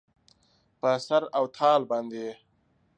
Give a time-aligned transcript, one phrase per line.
[0.79, 2.33] په سر او تال باندې یې